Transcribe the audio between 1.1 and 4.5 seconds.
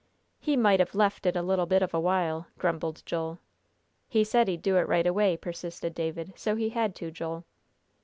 it a little bit of a while," grumbled Joel. "He said